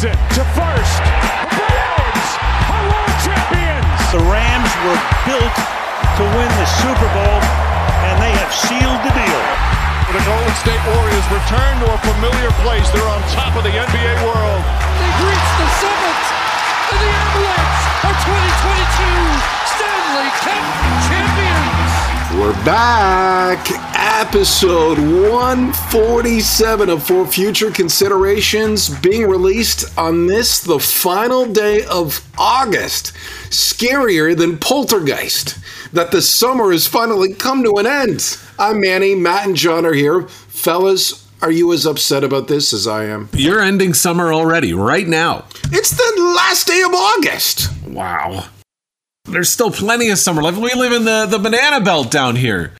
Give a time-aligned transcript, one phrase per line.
[0.00, 1.02] Robinson to first.
[1.52, 1.68] The
[2.72, 4.00] are world champions.
[4.16, 5.56] The Rams were built
[6.16, 7.40] to win the Super Bowl,
[8.08, 9.44] and they have sealed the deal.
[10.16, 12.88] The Golden State Warriors return to a familiar place.
[12.90, 14.62] They're on top of the NBA world.
[14.96, 16.20] They've reached the summit,
[16.90, 19.20] and the Avalanche are 2022
[19.68, 20.64] Stanley Cup
[21.12, 21.89] champions.
[22.34, 23.66] We're back.
[23.98, 33.12] Episode 147 of For Future Considerations being released on this, the final day of August.
[33.50, 35.58] Scarier than Poltergeist.
[35.92, 38.38] That the summer has finally come to an end.
[38.60, 40.28] I'm Manny, Matt, and John are here.
[40.28, 43.28] Fellas, are you as upset about this as I am?
[43.32, 45.46] You're ending summer already, right now.
[45.72, 47.70] It's the last day of August.
[47.88, 48.44] Wow.
[49.30, 50.58] There's still plenty of summer left.
[50.58, 52.72] We live in the, the banana belt down here.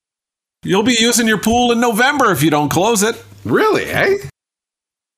[0.62, 3.22] You'll be using your pool in November if you don't close it.
[3.44, 4.16] Really, eh?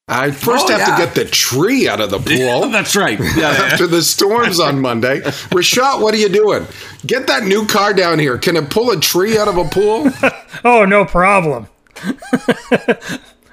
[0.09, 0.97] I first Oh, have yeah.
[0.97, 2.19] to get the tree out of the
[2.61, 2.69] pool.
[2.71, 3.19] That's right.
[3.21, 3.49] Yeah, yeah.
[3.73, 5.21] after the storms on Monday.
[5.21, 6.67] Rashad, what are you doing?
[7.07, 8.37] Get that new car down here.
[8.39, 10.11] Can it pull a tree out of a pool?
[10.65, 11.67] Oh, no problem.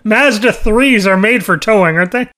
[0.04, 2.30] Mazda 3s are made for towing, aren't they?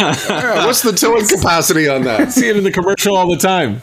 [0.00, 2.20] Yeah, what's the towing capacity on that?
[2.20, 3.76] I See it in the commercial all the time.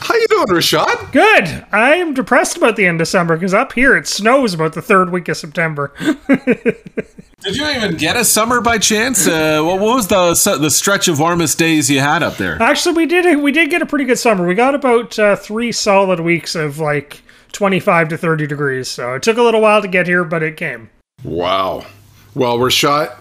[0.00, 1.12] How you doing, Rashad?
[1.12, 1.64] Good.
[1.72, 4.82] I am depressed about the end of summer because up here it snows about the
[4.82, 5.92] third week of September.
[7.42, 9.26] Did you even get a summer by chance?
[9.26, 12.60] Uh, what what was the the stretch of warmest days you had up there?
[12.62, 14.46] Actually, we did we did get a pretty good summer.
[14.46, 18.88] We got about uh, three solid weeks of like 25 to 30 degrees.
[18.88, 20.90] So it took a little while to get here, but it came.
[21.24, 21.84] Wow.
[22.34, 23.12] Well, Rashad,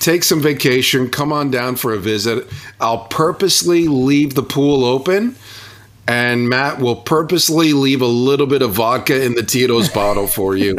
[0.00, 1.08] take some vacation.
[1.08, 2.48] Come on down for a visit.
[2.80, 5.36] I'll purposely leave the pool open.
[6.08, 10.56] And Matt will purposely leave a little bit of vodka in the Tito's bottle for
[10.56, 10.74] you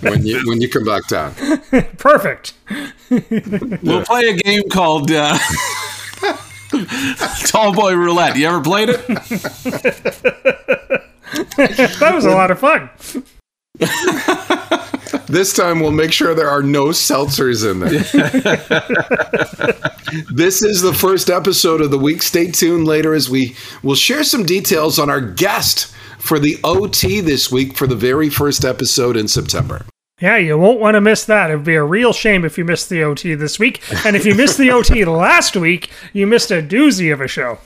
[0.00, 1.34] when you when you come back down.
[1.98, 2.54] Perfect.
[3.10, 5.36] We'll play a game called uh,
[7.46, 8.36] Tall Boy Roulette.
[8.36, 9.06] You ever played it?
[11.98, 12.88] That was a lot of fun.
[15.26, 17.90] This time we'll make sure there are no seltzers in there.
[20.32, 22.22] this is the first episode of the week.
[22.22, 27.20] Stay tuned later as we will share some details on our guest for the OT
[27.20, 29.86] this week for the very first episode in September.
[30.20, 31.50] Yeah, you won't want to miss that.
[31.50, 33.82] It would be a real shame if you missed the OT this week.
[34.04, 37.58] And if you missed the OT last week, you missed a doozy of a show.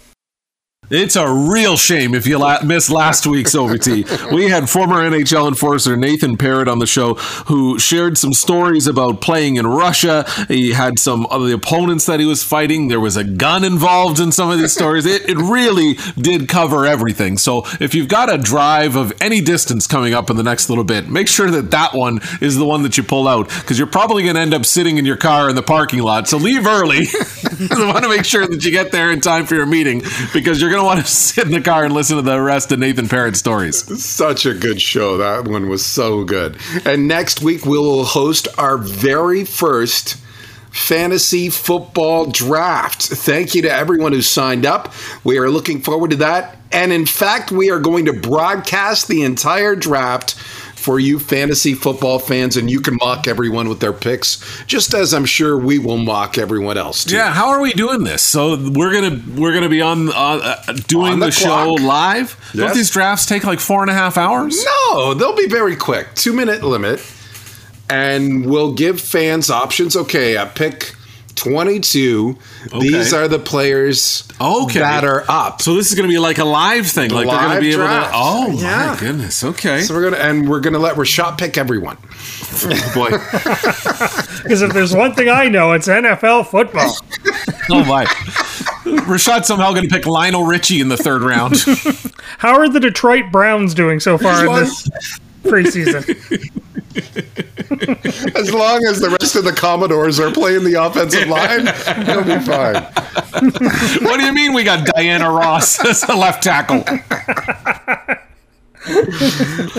[0.91, 4.33] It's a real shame if you la- missed last week's OVT.
[4.33, 7.15] We had former NHL enforcer Nathan Perrott on the show
[7.47, 10.27] who shared some stories about playing in Russia.
[10.47, 12.89] He had some of the opponents that he was fighting.
[12.89, 15.07] There was a gun involved in some of these stories.
[15.07, 17.39] It, it really did cover everything.
[17.39, 20.85] So if you've got a drive of any distance coming up in the next little
[20.85, 23.87] bit, make sure that that one is the one that you pull out because you're
[23.87, 26.29] probably going to end up sitting in your car in the parking lot.
[26.29, 27.07] So leave early.
[27.71, 30.03] I want to make sure that you get there in time for your meeting
[30.35, 32.73] because you're going to want to sit in the car and listen to the rest
[32.73, 34.03] of Nathan Perrott's stories.
[34.03, 35.19] Such a good show.
[35.19, 36.57] That one was so good.
[36.85, 40.17] And next week we will host our very first
[40.71, 43.03] fantasy football draft.
[43.03, 44.93] Thank you to everyone who signed up.
[45.23, 46.57] We are looking forward to that.
[46.73, 50.35] And in fact, we are going to broadcast the entire draft
[50.85, 55.15] for you fantasy football fans, and you can mock everyone with their picks, just as
[55.15, 57.05] I'm sure we will mock everyone else.
[57.05, 57.17] Too.
[57.17, 58.23] Yeah, how are we doing this?
[58.23, 62.39] So we're gonna we're gonna be on uh, uh, doing On the, the show live.
[62.55, 64.63] Don't these drafts take like four and a half hours?
[64.65, 66.15] No, they'll be very quick.
[66.15, 67.01] Two minute limit.
[67.89, 69.97] And we'll give fans options.
[69.97, 70.95] Okay, I pick
[71.37, 72.37] 22.
[72.81, 74.79] These are the players Okay.
[74.79, 75.61] that are up.
[75.63, 77.11] So this is gonna be like a live thing.
[77.11, 78.11] like they're gonna live be able to.
[78.13, 78.93] Oh Yeah.
[78.95, 79.43] my goodness.
[79.45, 79.83] Okay.
[79.83, 81.97] So we're gonna and we're gonna let Rashad pick everyone.
[82.95, 83.11] boy.
[83.11, 86.97] Because if there's one thing I know, it's NFL football.
[87.71, 88.05] Oh my.
[88.85, 91.57] Rashad's somehow going to pick Lionel Richie in the third round.
[92.39, 94.89] How are the Detroit Browns doing so far in this
[95.43, 96.05] preseason?
[98.37, 101.65] As long as the rest of the Commodores are playing the offensive line,
[102.05, 102.75] they'll be fine.
[104.05, 106.85] what do you mean we got Diana Ross as a left tackle?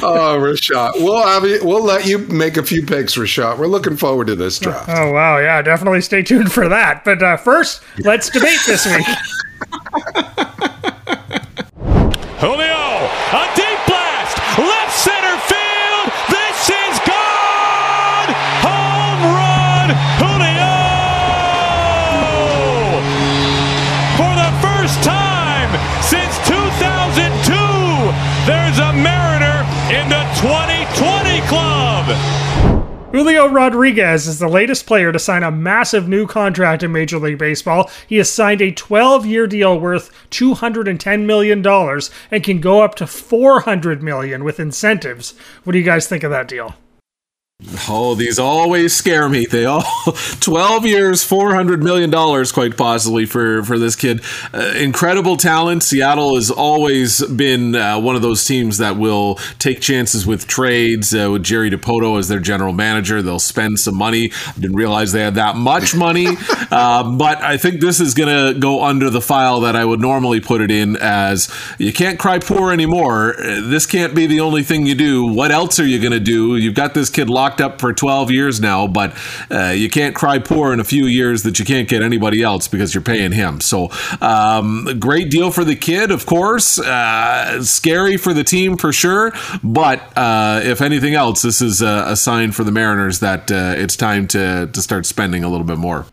[0.01, 0.93] Oh, Rashad.
[0.95, 3.57] We'll have you, we'll let you make a few picks, Rashad.
[3.59, 4.89] We're looking forward to this draft.
[4.89, 5.37] Oh, wow.
[5.37, 7.03] Yeah, definitely stay tuned for that.
[7.05, 9.05] But uh, first, let's debate this week.
[12.39, 12.74] Julio,
[24.95, 27.53] first time since 2002,
[28.45, 32.05] there's a Mariner in the 2020 club.
[33.11, 37.37] Julio Rodriguez is the latest player to sign a massive new contract in Major League
[37.37, 37.89] Baseball.
[38.07, 41.65] He has signed a 12 year deal worth $210 million
[42.31, 45.33] and can go up to 400 million with incentives.
[45.63, 46.75] What do you guys think of that deal?
[47.87, 49.45] Oh, these always scare me.
[49.45, 49.85] They all
[50.41, 54.21] 12 years, 400 million dollars quite possibly for for this kid.
[54.53, 55.81] Uh, incredible talent.
[55.81, 61.15] Seattle has always been uh, one of those teams that will take chances with trades
[61.15, 63.21] uh, with Jerry Dipoto as their general manager.
[63.21, 64.33] They'll spend some money.
[64.47, 66.27] I didn't realize they had that much money.
[66.71, 70.01] Uh, but I think this is going to go under the file that I would
[70.01, 73.35] normally put it in as you can't cry poor anymore.
[73.37, 75.25] This can't be the only thing you do.
[75.25, 76.57] What else are you going to do?
[76.57, 79.15] You've got this kid locked up for 12 years now, but
[79.51, 82.67] uh, you can't cry poor in a few years that you can't get anybody else
[82.67, 83.61] because you're paying him.
[83.61, 83.89] So,
[84.21, 86.79] um, great deal for the kid, of course.
[86.79, 89.33] Uh, scary for the team for sure.
[89.63, 93.73] But uh, if anything else, this is a, a sign for the Mariners that uh,
[93.75, 96.05] it's time to, to start spending a little bit more.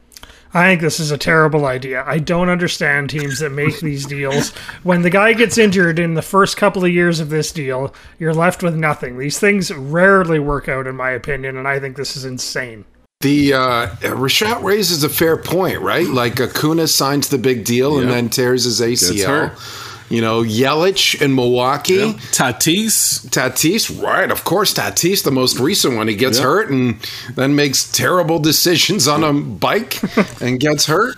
[0.55, 2.05] I think this is a terrible idea.
[2.07, 4.51] I don't understand teams that make these deals.
[4.83, 8.35] When the guy gets injured in the first couple of years of this deal, you're
[8.35, 9.19] left with nothing.
[9.19, 12.85] These things rarely work out, in my opinion, and I think this is insane.
[13.23, 16.07] The uh, Rashad raises a fair point, right?
[16.07, 19.92] Like Acuna signs the big deal and then tears his Gets ACL.
[20.13, 22.13] You know, Yelich in Milwaukee.
[22.33, 24.31] Tatis, Tatis, right?
[24.31, 26.07] Of course, Tatis, the most recent one.
[26.07, 26.45] He gets Yeah.
[26.45, 26.97] hurt and
[27.35, 30.01] then makes terrible decisions on a bike
[30.43, 31.17] and gets hurt.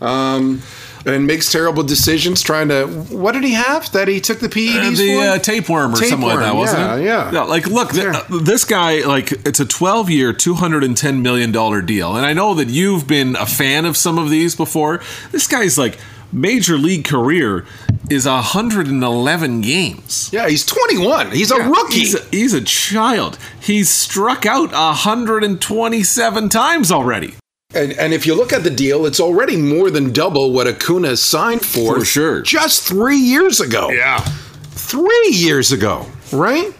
[0.00, 0.62] Um,
[1.04, 2.86] and makes terrible decisions trying to.
[2.86, 5.20] What did he have that he took the PEDs Uh, the for?
[5.28, 7.04] uh, tapeworm or something like that, wasn't yeah, it?
[7.04, 7.32] yeah.
[7.32, 8.22] Yeah, like look, th- Yeah.
[8.30, 12.54] uh, this guy, like, it's a 12 year, 210 million dollar deal, and I know
[12.54, 15.00] that you've been a fan of some of these before.
[15.32, 15.98] This guy's like
[16.32, 17.64] major league career
[18.12, 20.30] is 111 games.
[20.32, 21.30] yeah, he's 21.
[21.32, 21.98] He's a rookie.
[22.00, 23.38] He's a, he's a child.
[23.60, 27.34] He's struck out 127 times already.
[27.74, 31.16] And, and if you look at the deal, it's already more than double what Acuna
[31.16, 32.42] signed for, For sure.
[32.42, 33.90] just three years ago.
[33.90, 34.18] Yeah.
[34.18, 36.72] Three years ago, right?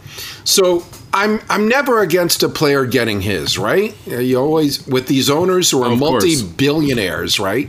[0.44, 0.80] So
[1.14, 3.94] I'm I'm never against a player getting his, right?
[4.06, 6.24] You always with these owners who are Of course.
[6.24, 7.68] multi-billionaires, right?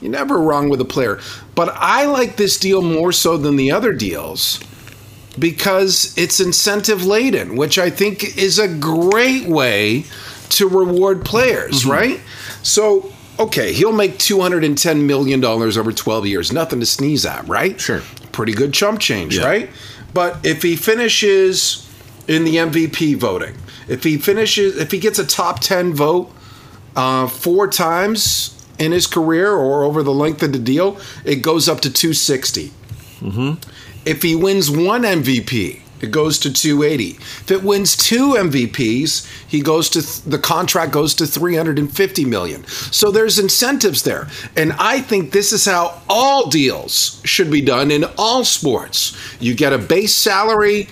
[0.00, 1.18] You're never wrong with a player.
[1.54, 4.60] But I like this deal more so than the other deals
[5.38, 10.04] because it's incentive laden, which I think is a great way
[10.50, 11.90] to reward players, Mm-hmm.
[11.90, 12.20] right?
[12.62, 16.52] So, okay, he'll make $210 million over 12 years.
[16.52, 17.80] Nothing to sneeze at, right?
[17.80, 18.02] Sure.
[18.30, 19.46] Pretty good chump change, Yeah.
[19.46, 19.70] right?
[20.12, 21.88] But if he finishes
[22.28, 23.56] in the MVP voting,
[23.88, 26.30] if he finishes, if he gets a top 10 vote
[26.96, 31.68] uh, four times in his career or over the length of the deal, it goes
[31.68, 32.72] up to 260.
[34.04, 37.12] If he wins one MVP, it goes to 280.
[37.12, 42.66] If it wins two MVPs, he goes to th- the contract goes to 350 million.
[42.66, 44.28] So there's incentives there.
[44.56, 49.16] And I think this is how all deals should be done in all sports.
[49.40, 50.88] You get a base salary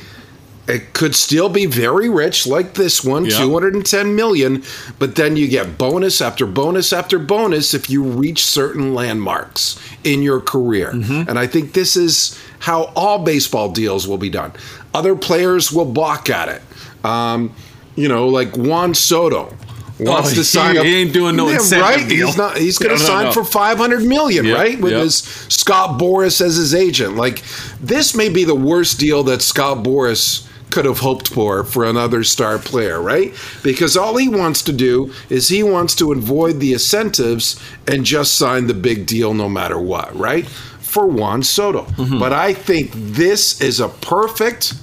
[0.74, 3.38] it could still be very rich like this one Yeah.
[3.38, 4.62] 210 million
[4.98, 10.22] but then you get bonus after bonus after bonus if you reach certain landmarks in
[10.22, 14.52] your career and i think this is how all baseball deals will be done
[14.94, 16.62] other players will balk at it
[17.04, 17.52] um,
[17.96, 19.54] you know like juan soto
[20.00, 22.26] wants Oh, to sign he- up he ain't doing no Yeah, right deal.
[22.28, 23.32] he's not he's going No, to no, sign no.
[23.32, 25.02] for 500 million Yep, right with yep.
[25.02, 27.14] his Scott Boras as his agent.
[27.16, 27.42] Like
[27.80, 32.24] this may be the worst deal that Scott Boras could have hoped for for another
[32.24, 33.34] star player, right?
[33.62, 38.36] Because all he wants to do is he wants to avoid the incentives and just
[38.36, 40.46] sign the big deal no matter what, right?
[40.46, 41.84] For Juan Soto.
[41.84, 42.18] Mm-hmm.
[42.18, 44.74] But I think this is a perfect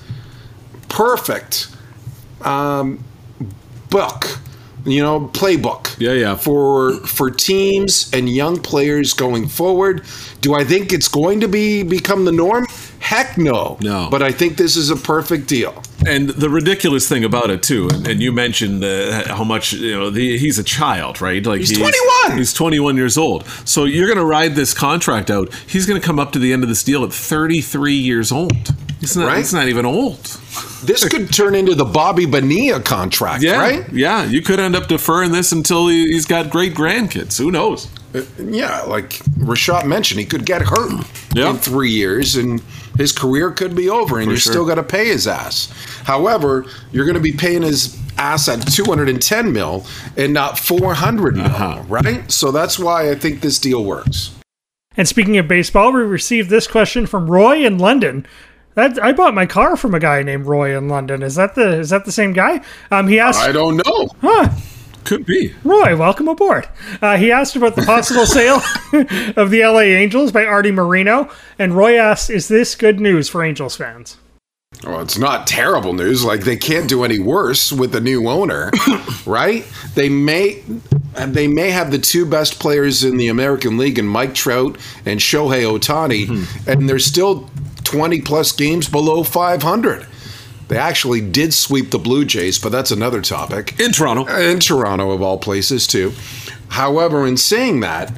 [0.88, 1.68] perfect
[2.42, 3.04] um,
[3.90, 4.40] book
[4.86, 6.36] you know playbook Yeah, yeah.
[6.36, 10.04] for for teams and young players going forward
[10.42, 12.66] do i think it's going to be become the norm
[13.00, 14.08] heck no No.
[14.10, 15.74] but i think this is a perfect deal
[16.08, 19.92] And the ridiculous thing about it too, and, and you mentioned uh, how much you
[20.00, 21.46] know the, he's a child, right?
[21.46, 22.38] Like He's 21.
[22.38, 23.44] He's 21 years old.
[23.66, 25.54] So you're going to ride this contract out.
[25.68, 28.72] He's going to come up to the end of this deal at 33 years old.
[29.00, 29.28] He's not.
[29.28, 29.38] Right.
[29.38, 30.18] He's not even old.
[30.84, 33.58] this could turn into the bobby bonilla contract Yeah.
[33.60, 34.26] right Yeah.
[34.26, 37.38] You could end up deferring this until he, he's got great grandkids.
[37.38, 37.88] Who knows?
[38.40, 40.92] yeah like rashad mentioned he could get hurt
[41.36, 41.52] Yeah.
[41.52, 42.60] in three years and
[42.98, 44.52] his career could be over and For you're sure.
[44.54, 45.72] still got to pay his ass
[46.06, 49.86] however you're going to be paying his ass at 210 mil
[50.18, 51.84] and not 400 mil Uh-huh.
[51.88, 54.32] right so that's why i think this deal works
[54.98, 58.26] And speaking of baseball, we received this question from Roy in London.
[58.80, 61.22] That I bought my car from a guy named Roy in London.
[61.22, 62.62] Is that the is that the same guy?
[62.90, 63.42] Um, he asked.
[63.42, 64.10] I don't know.
[64.22, 64.52] Huh.
[65.04, 65.54] Could be.
[65.66, 66.70] Roy, welcome aboard.
[67.02, 68.56] Uh, he asked about the possible sale
[69.36, 73.44] of the LA Angels by Arte Moreno, and Roy asked, "Is this good news for
[73.44, 74.16] Angels fans?"
[74.86, 76.24] Well, it's not terrible news.
[76.24, 78.72] Like they can't do any worse with the new owner,
[79.26, 79.66] right?
[79.96, 80.64] They may
[81.18, 85.20] they may have the two best players in the American League in Mike Trout and
[85.20, 87.50] Shohei Ohtani, and they're still
[87.90, 90.06] 20 plus games below 500.
[90.68, 93.80] They actually did sweep the Blue Jays, but that's another topic.
[93.80, 94.28] In Toronto.
[94.28, 96.14] In Toronto, of all places, too.
[96.68, 98.14] However, in saying that,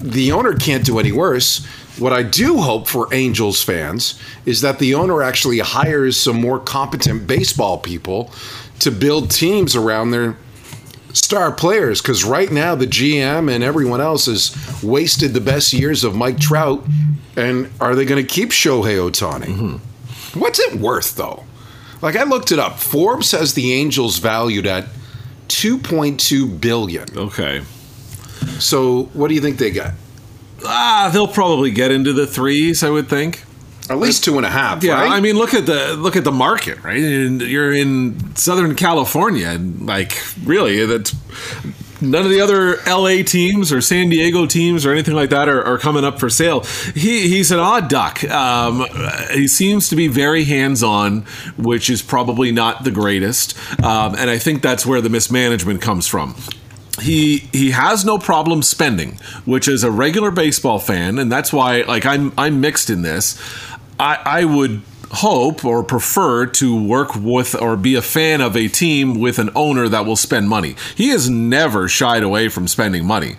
[0.00, 1.66] the owner can't do any worse.
[1.98, 6.58] What I do hope for Angels fans is that the owner actually hires some more
[6.58, 8.32] competent baseball people
[8.78, 10.38] to build teams around their
[11.14, 16.04] star players because right now the GM and everyone else has wasted the best years
[16.04, 16.84] of Mike Trout.
[17.36, 19.80] And are they going to keep Shohei Ohtani?
[20.36, 21.44] What's it worth though?
[22.02, 22.78] Like I looked it up.
[22.78, 24.86] Forbes has the Angels valued at
[25.48, 27.06] 2.2 billion.
[27.16, 27.62] Okay.
[28.58, 29.94] So what do you think they got?
[30.64, 33.42] Ah, they'll probably get into the threes, I would think.
[33.90, 34.82] At least two and a half.
[34.82, 35.12] Yeah, right?
[35.12, 37.02] I mean, look at the look at the market, right?
[37.02, 41.14] And you're in Southern California, and like really, that's
[42.00, 45.62] none of the other LA teams or San Diego teams or anything like that are,
[45.62, 46.60] are coming up for sale.
[46.94, 48.24] He he's an odd duck.
[48.24, 48.86] Um,
[49.32, 51.20] he seems to be very hands on,
[51.58, 56.06] which is probably not the greatest, um, and I think that's where the mismanagement comes
[56.06, 56.36] from
[57.00, 61.82] he he has no problem spending, which is a regular baseball fan, and that's why
[61.82, 63.40] like I'm I'm mixed in this.
[63.98, 64.82] I I would
[65.14, 69.50] hope or prefer to work with or be a fan of a team with an
[69.54, 70.74] owner that will spend money.
[70.96, 73.36] He has never shied away from spending money.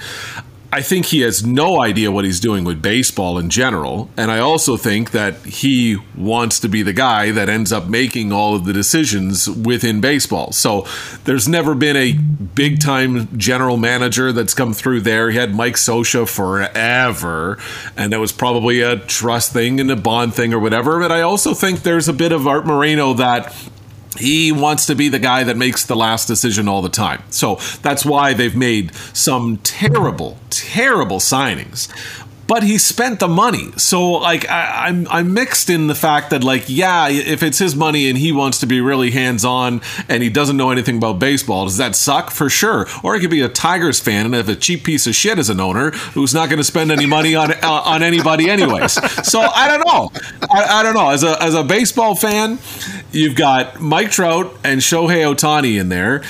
[0.76, 4.10] I think he has no idea what he's doing with baseball in general.
[4.18, 8.34] And I also think that he wants to be the guy that ends up making
[8.34, 10.52] all of the decisions within baseball.
[10.52, 10.86] So
[11.24, 15.32] there's never been a big time general manager that's come through there.
[15.32, 17.58] He had Mike Scioscia forever,
[17.96, 21.00] and that was probably a trust thing and a bond thing or whatever.
[21.00, 23.56] But I also think there's a bit of Arte Moreno that
[24.18, 27.24] he wants to be the guy that makes the last decision all the time.
[27.30, 31.90] So that's why they've made some terrible, terrible signings.
[32.48, 36.44] But he spent the money, so like I, I'm I'm mixed in the fact that
[36.44, 40.22] like yeah, if it's his money and he wants to be really hands on and
[40.22, 42.88] he doesn't know anything about baseball, does that suck for sure?
[43.04, 45.50] Or he could be a Tigers fan and have a cheap piece of shit as
[45.50, 48.94] an owner who's not going to spend any money on uh, on anybody anyways.
[49.28, 50.12] So I don't know,
[50.50, 51.10] I, I don't know.
[51.10, 52.60] As a as a baseball fan,
[53.12, 56.24] you've got Mike Trout and Shohei Ohtani in there.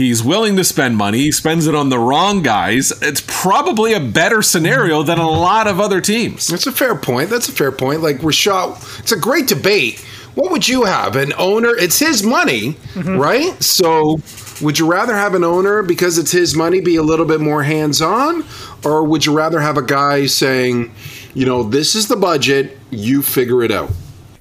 [0.00, 1.18] He's willing to spend money.
[1.18, 2.90] He spends it on the wrong guys.
[3.02, 6.46] It's probably a better scenario than a lot of other teams.
[6.46, 7.28] That's a fair point.
[7.28, 8.00] That's a fair point.
[8.00, 10.00] Like Rashad, it's a great debate.
[10.36, 11.16] What would you have?
[11.16, 11.76] An owner?
[11.76, 13.18] It's his money, mm-hmm.
[13.18, 13.62] right?
[13.62, 14.20] So,
[14.62, 17.62] would you rather have an owner because it's his money be a little bit more
[17.62, 18.46] hands on,
[18.82, 20.94] or would you rather have a guy saying,
[21.34, 23.90] you know, this is the budget, you figure it out?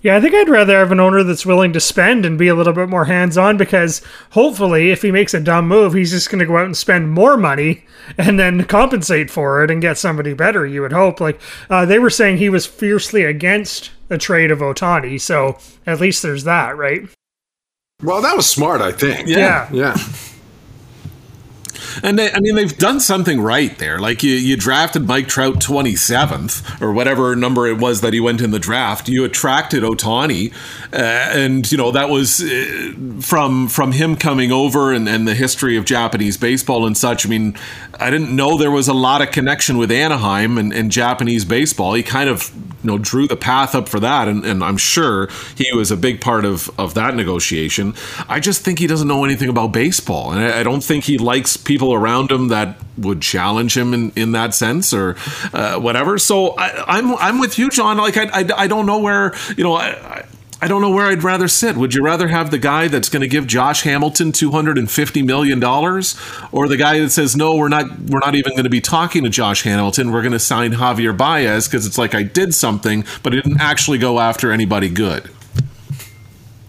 [0.01, 2.55] Yeah, I think I'd rather have an owner that's willing to spend and be a
[2.55, 4.01] little bit more hands on because
[4.31, 7.11] hopefully, if he makes a dumb move, he's just going to go out and spend
[7.11, 7.83] more money
[8.17, 11.19] and then compensate for it and get somebody better, you would hope.
[11.19, 15.99] Like, uh, they were saying he was fiercely against the trade of Ohtani, so at
[15.99, 17.01] least there's that, right?
[18.01, 19.27] Well, that was smart, I think.
[19.27, 19.67] Yeah.
[19.71, 19.97] Yeah.
[22.03, 23.99] And they, I mean, they've done something right there.
[23.99, 28.41] Like you, you drafted Mike Trout 27th or whatever number it was that he went
[28.41, 29.07] in the draft.
[29.07, 30.53] You attracted Ohtani,
[30.93, 35.35] uh, and you know that was uh, from from him coming over and, and the
[35.35, 37.25] history of Japanese baseball and such.
[37.25, 37.55] I mean,
[37.99, 41.93] I didn't know there was a lot of connection with Anaheim and, and Japanese baseball.
[41.93, 42.51] He kind of
[42.83, 45.97] you know drew the path up for that, and, and I'm sure he was a
[45.97, 47.93] big part of of that negotiation.
[48.27, 51.17] I just think he doesn't know anything about baseball, and I, I don't think he
[51.17, 55.15] likes people around him that would challenge him in, in that sense or
[55.53, 56.17] uh, whatever.
[56.17, 57.97] So I, I'm I'm with you, John.
[57.97, 59.75] Like I, I, I don't know where you know.
[59.75, 60.25] I,
[60.61, 61.77] I don't know where I'd rather sit.
[61.77, 64.91] Would you rather have the guy that's going to give Josh Hamilton two hundred and
[64.91, 66.19] fifty million dollars,
[66.51, 69.23] or the guy that says no, we're not, we're not even going to be talking
[69.23, 70.11] to Josh Hamilton.
[70.11, 73.61] We're going to sign Javier Baez because it's like I did something, but it didn't
[73.61, 75.31] actually go after anybody good.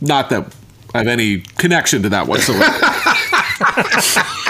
[0.01, 0.55] Not that
[0.95, 2.63] I have any connection to that whatsoever.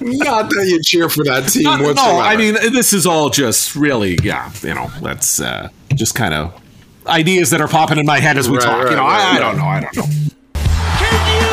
[0.00, 2.12] Not that you cheer for that team Not- whatsoever.
[2.14, 6.34] no, I mean this is all just really, yeah, you know, that's uh, just kind
[6.34, 6.54] of
[7.06, 8.84] ideas that are popping in my head as we Right, talk.
[8.84, 10.02] right, you know, right, I, I don't know, I don't know.
[10.02, 11.50] Can you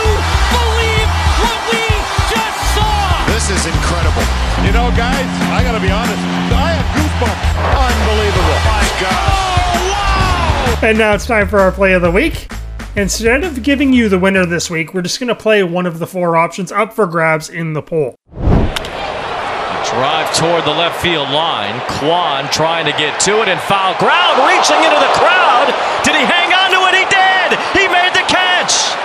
[0.51, 1.09] believe
[1.41, 1.83] what we
[2.29, 3.25] just saw?
[3.31, 4.25] This is incredible.
[4.65, 6.17] You know, guys, I got to be honest.
[6.51, 7.43] I have goosebumps.
[7.85, 8.59] Unbelievable.
[8.65, 9.31] My God.
[9.77, 10.87] Oh, wow!
[10.89, 12.47] And now it's time for our play of the week.
[12.97, 15.99] Instead of giving you the winner this week, we're just going to play one of
[15.99, 18.15] the four options up for grabs in the poll.
[18.31, 21.81] Drive toward the left field line.
[21.89, 25.73] Kwan trying to get to it and foul ground, reaching into the crowd.
[26.05, 26.95] Did he hang on to it?
[26.95, 27.59] He did.
[27.77, 28.95] He made the catch.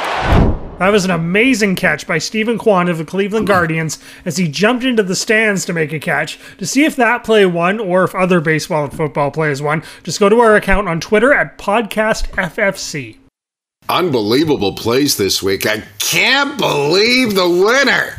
[0.78, 4.84] That was an amazing catch by Steven Kwan of the Cleveland Guardians as he jumped
[4.84, 6.38] into the stands to make a catch.
[6.58, 10.20] To see if that play won or if other baseball and football plays won, just
[10.20, 13.16] go to our account on Twitter at PodcastFFC.
[13.90, 15.66] Unbelievable plays this week.
[15.66, 18.14] I can't believe the winner.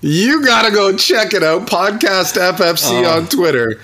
[0.00, 1.66] You got to go check it out.
[1.66, 3.16] Podcast FFC Oh.
[3.18, 3.80] on Twitter.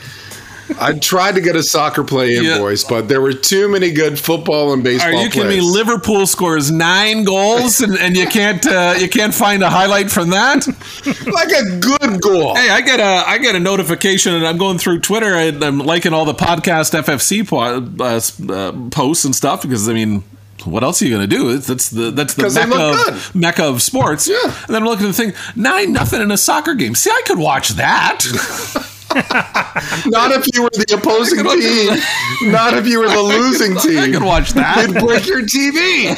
[0.78, 2.54] I tried to get a soccer play Yeah.
[2.54, 5.60] invoice, but there were too many good football and baseball Are you kidding me?
[5.60, 10.30] Liverpool scores nine goals, and, and you can't uh, you can't find a highlight from
[10.30, 10.64] that.
[11.26, 12.54] like a good goal.
[12.54, 15.78] Hey, I get a I get a notification, and I'm going through Twitter, and I'm
[15.80, 20.22] liking all the podcast FFC po- uh, uh, posts and stuff because I mean.
[20.64, 21.59] What else are you going to do?
[21.59, 24.29] That's the that's the mecca of, mecca of sports.
[24.29, 24.38] Yeah.
[24.43, 26.95] And then I'm looking at the thing nine nothing in a soccer game.
[26.95, 28.25] See, I could watch that.
[30.07, 32.50] Not if you were the opposing team.
[32.52, 33.99] Not if you were the losing team.
[33.99, 34.79] I could watch that.
[34.88, 36.14] It'd break your TV.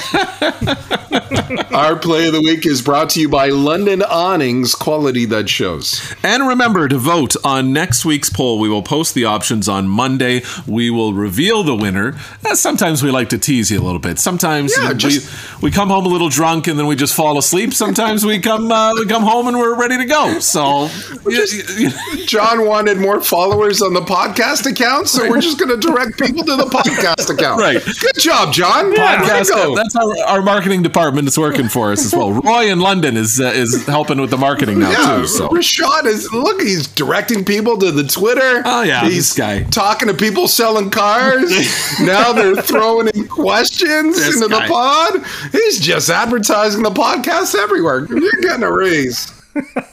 [1.73, 6.15] Our play of the week is brought to you by London Awnings, quality that shows.
[6.23, 8.59] And remember to vote on next week's poll.
[8.59, 10.43] We will post the options on Monday.
[10.67, 12.15] We will reveal the winner.
[12.45, 14.19] Uh, sometimes we like to tease you a little bit.
[14.19, 17.39] Sometimes Yeah, we, just- we come home a little drunk and then we just fall
[17.39, 17.73] asleep.
[17.75, 20.39] Sometimes we come uh, we come home and we're ready to go.
[20.41, 20.89] So
[21.27, 21.91] you-
[22.27, 26.43] John wanted more followers on the podcast account, so we're just going to direct people
[26.43, 27.61] to the podcast account.
[27.61, 27.81] Right.
[27.85, 28.91] Good job, John.
[28.91, 29.77] To podcast, go.
[29.77, 32.33] that's our, our marketing department is working for us as well.
[32.43, 35.27] Roy in London is uh, is helping with the marketing now Yeah, too.
[35.29, 36.61] So Rashad is look.
[36.61, 38.63] He's directing people to the Twitter.
[38.65, 39.63] Oh, yeah, he's this guy.
[39.65, 41.51] talking to people selling cars.
[42.01, 44.67] now they're throwing in questions This into guy.
[44.67, 45.25] the pod.
[45.53, 48.07] He's just advertising the podcast everywhere.
[48.07, 49.33] You're getting a raise.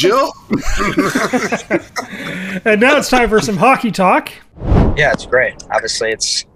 [0.00, 0.32] Jill,
[2.64, 4.32] And now it's time for some hockey talk.
[4.96, 5.62] Yeah, it's great.
[5.70, 6.46] Obviously, it's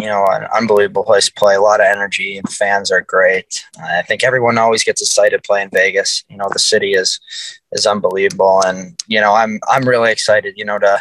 [0.00, 1.54] you know an unbelievable place to play.
[1.54, 3.64] A lot of energy, and fans are great.
[3.80, 6.24] I think everyone always gets excited playing Vegas.
[6.28, 7.20] You know, the city is
[7.70, 10.54] is unbelievable, and you know I'm I'm really excited.
[10.56, 11.00] You know to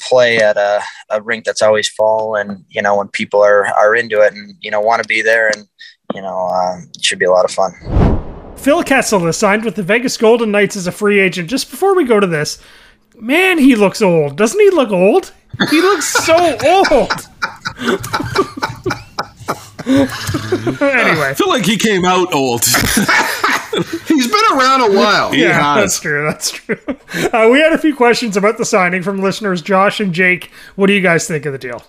[0.00, 3.94] play at a, a rink that's always full, and you know when people are are
[3.94, 5.66] into it, and you know want to be there, and
[6.14, 8.15] you know um, it should be a lot of fun.
[8.56, 11.48] Phil Kessel is signed with the Vegas Golden Knights as a free agent.
[11.48, 12.58] Just before we go to this,
[13.18, 14.36] man, he looks old.
[14.36, 15.32] Doesn't he look old?
[15.70, 16.34] He looks so
[16.66, 17.12] old.
[19.86, 22.64] anyway, I feel like he came out old.
[24.08, 25.34] he's been around a while.
[25.34, 25.82] yeah, has.
[25.82, 26.24] that's true.
[26.24, 26.78] That's true.
[27.32, 30.50] Uh, we had a few questions about the signing from listeners Josh and Jake.
[30.74, 31.84] What do you guys think of the deal?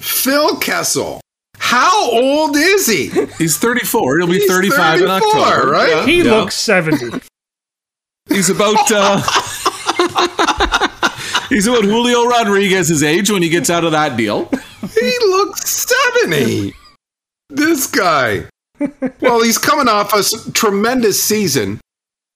[0.00, 1.20] Phil Kessel.
[1.70, 3.10] How old is he?
[3.38, 4.18] He's 34.
[4.18, 5.70] He'll be He's 35 in October.
[5.70, 5.88] right?
[5.90, 6.06] Yeah.
[6.06, 6.38] He Yeah.
[6.38, 7.20] looks 70.
[8.28, 9.20] He's about uh,
[11.48, 14.48] He's about Julio Rodriguez's age when he gets out of that deal.
[14.94, 15.86] He looks
[16.22, 16.74] 70.
[17.50, 18.44] This guy.
[19.20, 21.80] Well, he's coming off a tremendous season.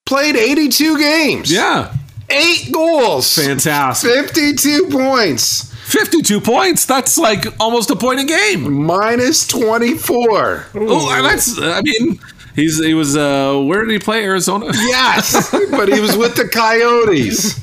[0.06, 1.50] Played 82 games.
[1.52, 1.94] Yeah.
[2.30, 3.34] Eight goals.
[3.34, 4.10] Fantastic.
[4.30, 5.73] 52 points.
[5.84, 6.86] 52 points.
[6.86, 8.84] That's like almost a point a game.
[8.84, 10.66] Minus 24.
[10.74, 12.18] Oh, that's I mean,
[12.56, 14.24] he's he was uh where did he play?
[14.24, 14.66] Arizona?
[14.74, 17.60] Yes, but he was with the Coyotes.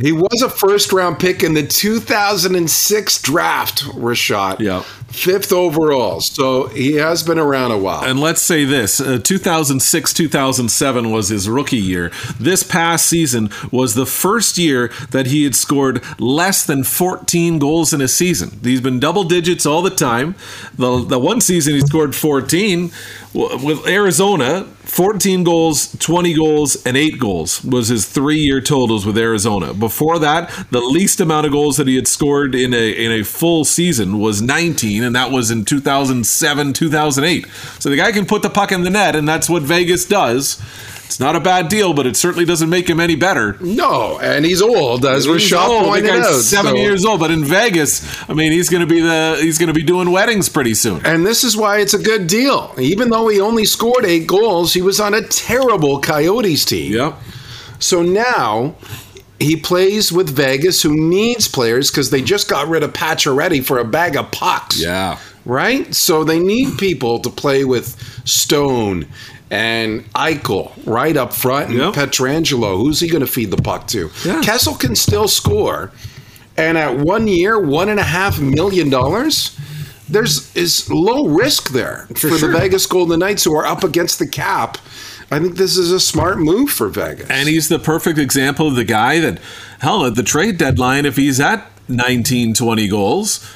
[0.00, 4.60] He was a first round pick in the 2006 draft, Rashad.
[4.60, 4.84] Yeah.
[5.08, 6.20] Fifth overall.
[6.20, 8.04] So he has been around a while.
[8.04, 12.12] And let's say this uh, 2006 2007 was his rookie year.
[12.38, 17.92] This past season was the first year that he had scored less than 14 goals
[17.92, 18.60] in a season.
[18.62, 20.34] He's been double digits all the time.
[20.76, 22.92] The, the one season he scored 14 w-
[23.34, 24.64] with Arizona.
[24.84, 29.74] 14 goals, 20 goals, and 8 goals was his three year totals with Arizona.
[29.74, 33.22] Before that, the least amount of goals that he had scored in a in a
[33.22, 37.46] full season was 19, and that was in 2007, 2008.
[37.78, 40.60] So the guy can put the puck in the net, and that's what Vegas does.
[41.08, 43.56] It's not a bad deal, but it certainly doesn't make him any better.
[43.60, 45.86] no, and he's old, as He's Rashad old.
[45.86, 46.40] Pointed out.
[46.42, 49.56] seven so- years old, but in Vegas, I mean, he's going to be the he's
[49.58, 51.04] going to be doing weddings pretty soon.
[51.06, 52.74] And this is why it's a good deal.
[52.78, 56.92] Even though he only scored eight goals, he was on a terrible Coyotes team.
[56.92, 57.14] Yep.
[57.80, 58.74] So now
[59.40, 63.78] he plays with Vegas, who needs players because they just got rid of Pacioretty for
[63.78, 64.78] a bag of pucks.
[64.82, 65.18] Yeah.
[65.46, 65.94] Right?
[65.94, 69.06] So they need people to play with Stone
[69.50, 71.94] and Eichel right up front and Yep.
[71.94, 72.76] Pietrangelo.
[72.78, 74.10] Who's he going to feed the puck to?
[74.24, 74.42] Yeah.
[74.42, 75.90] Kessel can still score.
[76.56, 79.56] and at one year, one and a half million dollars.
[80.08, 82.38] There's is low risk there for, sure.
[82.38, 84.78] the Vegas Golden Knights who are up against the cap.
[85.30, 87.28] I think this is a smart move for Vegas.
[87.28, 89.38] And he's the perfect example of the guy that,
[89.80, 93.46] hell, at the trade deadline, if he's at 19, 20 goals,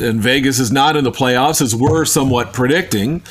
[0.00, 3.22] and Vegas is not in the playoffs, as we're somewhat predicting,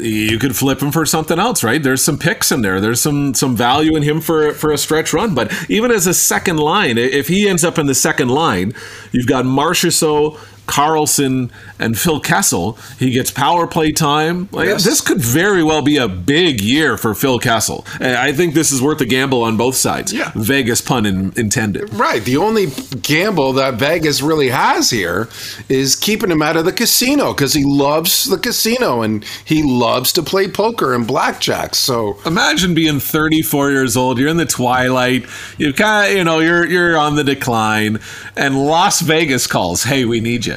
[0.00, 1.82] you could flip him for something else, right?
[1.82, 2.80] There's some picks in there.
[2.80, 5.34] There's some some value in him for for a stretch run.
[5.34, 8.74] But even as a second line, if he ends up in the second line,
[9.12, 12.78] you've got Marchessault, Karlsson and Phil Kessel.
[12.98, 14.48] He gets power play time.
[14.52, 14.84] Like, Yes.
[14.84, 17.84] This could very well be a big year for Phil Kessel.
[18.00, 20.12] And I think this is worth a gamble on both sides.
[20.12, 20.30] Yeah.
[20.34, 21.92] Vegas pun in, intended.
[21.94, 22.22] Right.
[22.24, 22.66] The only
[23.02, 25.28] gamble that Vegas really has here
[25.68, 30.12] is keeping him out of the casino because he loves the casino and he loves
[30.12, 31.74] to play poker and blackjack.
[31.74, 34.18] So Imagine being 34 years old.
[34.18, 35.26] You're in the twilight.
[35.56, 37.98] You kind of, you know, you're you're on the decline,
[38.36, 39.84] and Las Vegas calls.
[39.84, 40.56] Hey, we need you,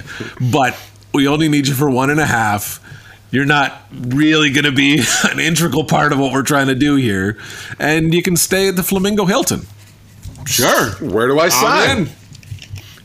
[0.52, 0.78] but
[1.14, 2.80] we only need you for one and a half.
[3.32, 6.96] You're not really going to be an integral part of what we're trying to do
[6.96, 7.38] here,
[7.80, 9.66] and you can stay at the Flamingo Hilton.
[10.46, 11.98] Sure, where do I I'm sign?
[12.00, 12.10] in.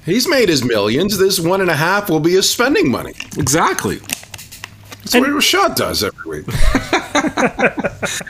[0.05, 1.19] He's made his millions.
[1.19, 3.13] This one and a half will be his spending money.
[3.37, 3.97] Exactly.
[3.97, 6.47] That's what Rashad does every week.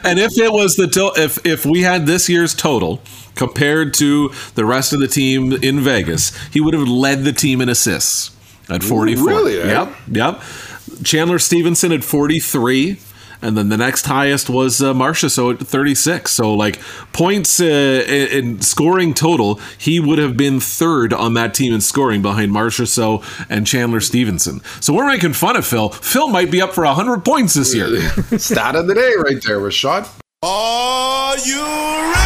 [0.05, 3.03] And if it was the to- if if we had this year's total
[3.35, 7.61] compared to the rest of the team in Vegas, he would have led the team
[7.61, 8.31] in assists
[8.69, 9.27] at 44.
[9.27, 9.67] really, eh?
[9.67, 9.97] Yep.
[10.09, 10.43] Yep.
[11.05, 12.99] Chandler Stephenson at 43
[13.43, 16.31] and then the next highest was uh, Marchessault at 36.
[16.33, 16.81] So, like
[17.13, 21.81] points uh, in, in scoring total, he would have been third on that team in
[21.81, 24.61] scoring behind Marchessault and Chandler Stephenson.
[24.81, 25.91] So we're making fun of Phil.
[25.91, 28.01] Phil might be up for 100 points this year.
[28.39, 30.09] Stat of the day, right there, Rashad.
[30.43, 32.26] Are you ready?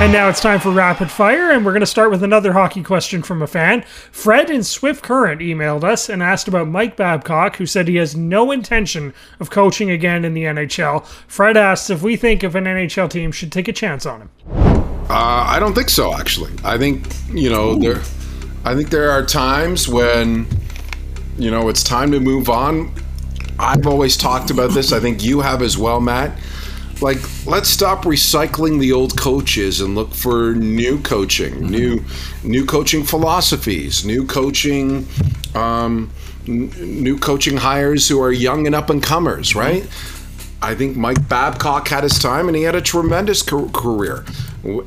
[0.00, 2.82] And now it's time for rapid fire, and we're going to start with another hockey
[2.82, 3.82] question from a fan.
[4.10, 8.16] Fred in Swift Current emailed us and asked about Mike Babcock, who said he has
[8.16, 11.04] no intention of coaching again in the NHL.
[11.28, 14.30] Fred asks if we think if an NHL team should take a chance on him.
[15.10, 16.16] Uh, I don't think so.
[16.16, 18.00] Actually, I think you know there.
[18.64, 20.46] I think there are times when
[21.36, 22.90] you know it's time to move on.
[23.58, 24.94] I've always talked about this.
[24.94, 26.38] I think you have as well, Matt.
[27.00, 32.04] Like, let's stop recycling the old coaches and look for new coaching, new,
[32.44, 35.06] new coaching philosophies, new coaching,
[35.54, 36.10] um,
[36.46, 39.84] n- new coaching hires who are young and up and comers, right?
[40.62, 44.26] I think Mike Babcock had his time, and he had a tremendous ca- career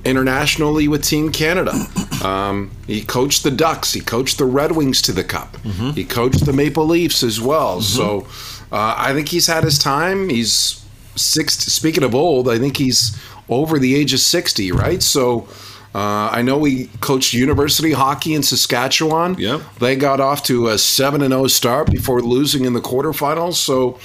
[0.05, 1.73] internationally with Team Canada.
[2.23, 3.91] Um, he coached the Ducks.
[3.91, 5.57] He coached the Red Wings to the Cup.
[5.93, 7.81] He coached the Maple Leafs as well.
[7.81, 8.27] So
[8.71, 10.29] uh, I think he's had his time.
[10.29, 10.82] He's
[11.15, 11.55] six.
[11.55, 13.17] Speaking of old, I think he's
[13.49, 15.01] over the age of sixty, right?
[15.01, 15.47] So.
[15.95, 19.35] Uh, I know he coached university hockey in Saskatchewan.
[19.37, 19.61] Yep.
[19.77, 23.57] They got off to a 7 and 0 start before losing in the quarterfinals.
[23.57, 23.99] So,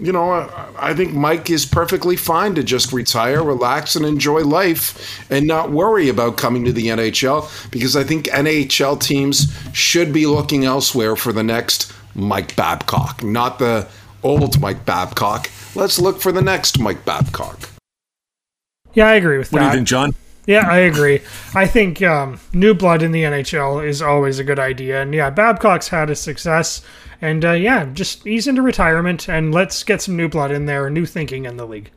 [0.00, 4.40] you know, I, I think Mike is perfectly fine to just retire, relax, and enjoy
[4.40, 10.14] life and not worry about coming to the NHL because I think NHL teams should
[10.14, 13.86] be looking elsewhere for the next Mike Babcock, not the
[14.22, 15.50] old Mike Babcock.
[15.74, 17.68] Let's look for the next Mike Babcock.
[18.94, 19.70] Yeah, I agree with What do that.
[19.72, 20.14] you think, John?
[20.46, 21.20] Yeah, I agree.
[21.54, 25.02] I think um, new blood in the NHL is always a good idea.
[25.02, 26.82] And yeah, Babcock's had a success.
[27.22, 30.88] And uh, yeah, just ease into retirement and let's get some new blood in there,
[30.90, 31.90] new thinking in the league.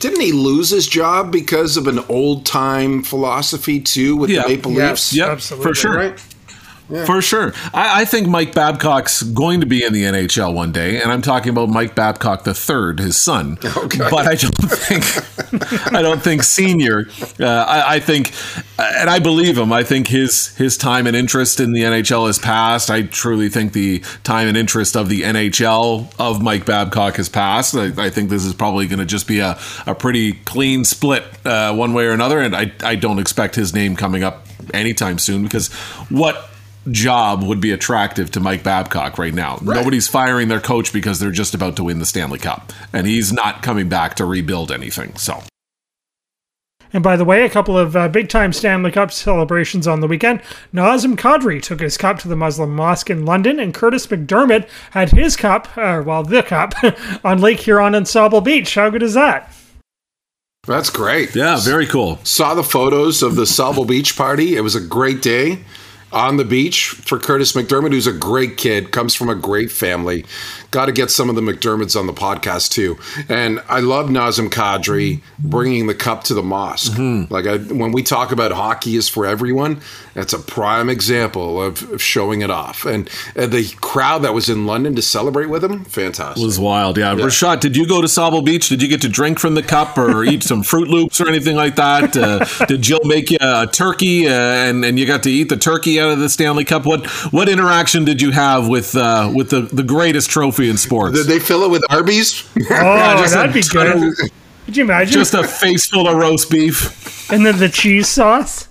[0.00, 4.42] Didn't he lose his job because of an old time philosophy too with Yeah.
[4.42, 4.90] the Maple Yes.
[4.90, 5.14] Leafs?
[5.14, 5.70] Yep, Absolutely.
[5.70, 5.94] for sure.
[5.96, 6.22] Right?
[6.88, 7.52] For sure.
[7.74, 11.20] I, I think Mike Babcock's going to be in the NHL one day, and I'm
[11.20, 13.58] talking about Mike Babcock the third, his son.
[13.76, 14.08] Okay.
[14.10, 15.04] But I don't think
[15.92, 17.06] I don't think senior.
[17.38, 18.32] Uh, I, I think,
[18.78, 19.72] and I believe him.
[19.72, 22.90] I think his his time and interest in the NHL has passed.
[22.90, 27.74] I truly think the time and interest of the NHL of Mike Babcock has passed.
[27.74, 31.24] I, I think this is probably going to just be a, a pretty clean split
[31.44, 35.18] uh, one way or another, and I I don't expect his name coming up anytime
[35.18, 35.72] soon because
[36.10, 36.47] what
[36.90, 39.58] job would be attractive to Mike Babcock right now.
[39.62, 43.32] Nobody's firing their coach because they're just about to win the Stanley Cup, and he's
[43.32, 45.14] not coming back to rebuild anything.
[45.16, 45.42] So,
[46.92, 50.06] And by the way, a couple of uh, big time Stanley Cup celebrations on the
[50.06, 50.40] weekend.
[50.72, 55.10] Nazem Kadri took his cup to the Muslim Mosque in London, and Curtis McDermott had
[55.10, 56.74] his cup, uh, well, the cup,
[57.24, 58.74] on Lake Huron and Sauble Beach.
[58.74, 59.52] How good is that?
[60.66, 61.34] That's great.
[61.34, 62.18] yeah, very cool.
[62.24, 64.54] Saw the photos of the Sauble Beach party.
[64.54, 65.60] It was a great day.
[66.12, 70.24] On the beach for Curtis McDermott, who's a great kid, comes from a great family.
[70.70, 72.98] Got to get some of the McDermotts on the podcast too.
[73.28, 76.92] And I love Nazem Kadri bringing the cup to the mosque.
[76.92, 77.32] Mm-hmm.
[77.32, 79.80] Like I, when we talk about hockey is for everyone,
[80.14, 82.84] that's a prime example of, of showing it off.
[82.84, 86.42] And uh, the crowd that was in London to celebrate with him, fantastic.
[86.42, 87.14] It was wild, yeah.
[87.14, 88.68] Rashad, did you go to Sauble Beach?
[88.68, 91.56] Did you get to drink from the cup or eat some Fruit Loops or anything
[91.56, 92.16] like that?
[92.16, 95.56] Uh, did Jill make you a turkey uh, and and you got to eat the
[95.56, 96.86] turkey out of the Stanley Cup?
[96.86, 101.16] What what interaction did you have with uh, with the, the greatest trophy in sports?
[101.16, 102.48] Did they fill it with Arby's?
[102.70, 104.30] Oh, just that'd be ton good.
[104.66, 105.12] Could you imagine?
[105.14, 107.30] Just a face full of roast beef.
[107.32, 108.68] and then the cheese sauce.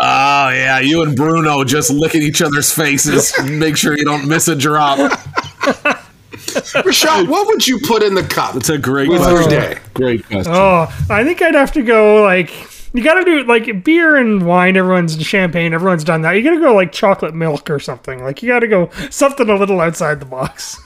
[0.00, 3.32] Oh yeah, you and Bruno just licking each other's faces.
[3.44, 4.98] Make sure you don't miss a drop.
[6.30, 8.56] Rashad, what would you put in the cup?
[8.56, 9.50] It's a great with question.
[9.50, 9.78] day.
[9.94, 10.52] Great question.
[10.54, 12.50] Oh, I think I'd have to go like
[12.92, 14.76] you got to do like beer and wine.
[14.76, 15.74] Everyone's champagne.
[15.74, 16.32] Everyone's done that.
[16.32, 18.22] You got to go like chocolate milk or something.
[18.22, 20.80] Like you got to go something a little outside the box.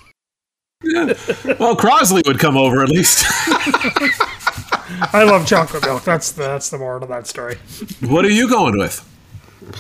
[0.83, 1.15] Yeah.
[1.61, 3.25] Well, Crosley would come over at least.
[5.15, 6.03] I love chocolate milk.
[6.05, 7.57] That's the, that's the moral of that story.
[8.01, 9.09] what are you going with?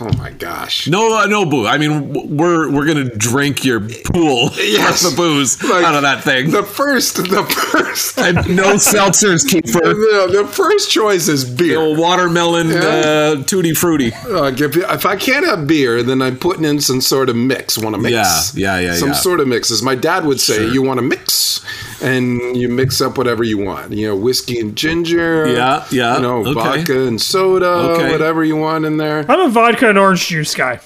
[0.00, 0.88] Oh my gosh!
[0.88, 1.66] No, uh, no boo.
[1.66, 4.50] I mean, we're we're gonna drink your pool.
[4.56, 5.02] Yes.
[5.08, 6.50] the booze Like, out of that thing.
[6.50, 9.80] The first, the first, and no seltzers, Keeper.
[9.80, 11.78] the, the first choice is beer.
[11.94, 12.78] The watermelon Yeah.
[12.78, 14.08] uh, tutti frutti.
[14.14, 17.76] If, if I can't have beer, then I'm putting in some sort of mix.
[17.76, 18.56] Want to mix?
[18.56, 19.14] Yeah, yeah, yeah, Some yeah.
[19.14, 19.70] sort of mix.
[19.70, 20.68] As my dad would say, Sure.
[20.72, 21.60] you want to mix,
[22.02, 23.92] and you mix up whatever you want.
[23.92, 25.46] You know, whiskey and ginger.
[25.52, 26.52] Yeah, yeah, You know, okay.
[26.54, 27.66] vodka and soda.
[27.66, 28.10] Okay.
[28.10, 29.24] Whatever you want in there.
[29.30, 30.80] I'm a vodka and orange juice guy.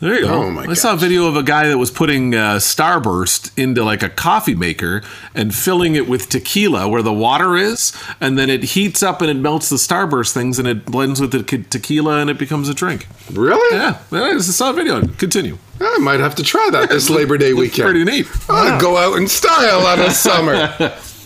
[0.00, 0.44] There you go.
[0.44, 3.84] Oh, my I saw a video of a guy that was putting uh, Starburst into
[3.84, 5.02] like a coffee maker
[5.34, 9.30] and filling it with tequila where the water is, and then it heats up and
[9.30, 12.74] it melts the Starburst things and it blends with the tequila and it becomes a
[12.74, 13.06] drink.
[13.30, 13.76] Really?
[13.76, 15.06] Yeah, I just saw a video.
[15.06, 15.58] Continue.
[15.82, 17.84] I might have to try that this Labor Day weekend.
[17.90, 18.26] Pretty neat.
[18.48, 20.54] I'll go out in style on a summer.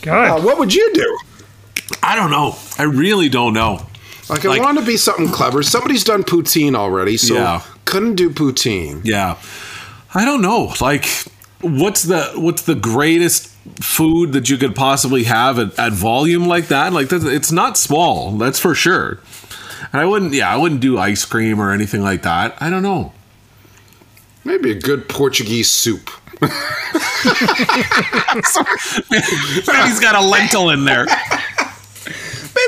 [0.02, 1.18] God, Uh, what would you do?
[2.02, 2.56] I don't know.
[2.76, 3.86] I really don't know.
[4.28, 5.62] Like, I Like- want to be something clever.
[5.62, 7.62] Somebody's done poutine already, so Yeah.
[7.94, 9.02] Couldn't do poutine.
[9.04, 9.38] Yeah.
[10.14, 10.74] I don't know.
[10.80, 11.06] Like
[11.60, 16.66] what's the what's the greatest food that you could possibly have at, at volume like
[16.68, 16.92] that?
[16.92, 19.20] Like that's, it's not small, that's for sure.
[19.92, 22.60] And I wouldn't yeah, I wouldn't do ice cream or anything like that.
[22.60, 23.12] I don't know.
[24.42, 26.10] Maybe a good Portuguese soup.
[29.84, 31.06] He's got a lentil in there.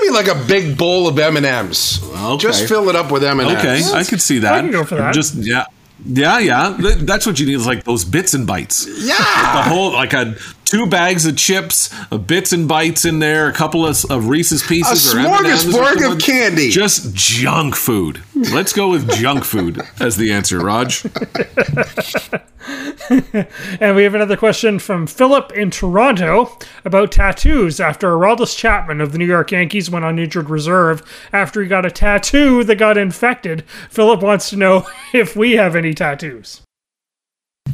[0.01, 2.03] Maybe like a big bowl of M and M's.
[2.05, 2.37] Okay.
[2.39, 3.59] Just fill it up with M and M's.
[3.59, 4.55] Okay, I could see that.
[4.55, 5.15] I can go for that.
[5.15, 5.67] Just yeah.
[6.05, 6.77] Yeah, yeah.
[6.79, 8.87] That's what you need is like those bits and bites.
[8.87, 9.17] Yeah.
[9.17, 13.53] the whole like a two bags of chips, a bits and bites in there, a
[13.53, 16.71] couple of, of Reese's pieces, A or M&Ms smorgasbord of candy.
[16.71, 18.23] Just junk food.
[18.35, 21.05] Let's go with junk food as the answer, Raj.
[23.81, 29.13] And we have another question from Philip in Toronto about tattoos after Aroldis Chapman of
[29.13, 31.03] the New York Yankees went on injured reserve
[31.33, 33.63] after he got a tattoo that got infected.
[33.91, 36.63] Philip wants to know if we have any tattoos.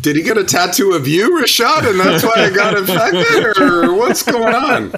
[0.00, 3.94] Did he get a tattoo of you, Rashad, and that's why I got infected, or
[3.94, 4.92] what's going on?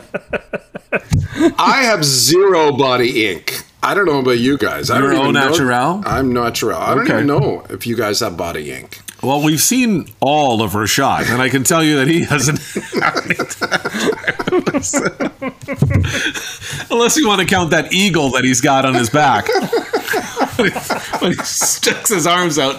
[1.58, 3.62] I have zero body ink.
[3.82, 4.88] I don't know about you guys.
[4.90, 6.02] I You're don't au even know- natural?
[6.06, 6.78] I'm natural.
[6.80, 7.14] I don't Okay.
[7.14, 9.00] even know if you guys have body ink.
[9.24, 12.58] Well, we've seen all of Rashad, and I can tell you that he hasn't.
[16.90, 19.48] Unless you want to count that eagle that he's got on his back.
[21.20, 22.78] when he sticks his arms out.